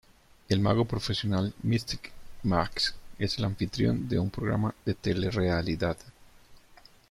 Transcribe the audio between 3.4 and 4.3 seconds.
anfitrión de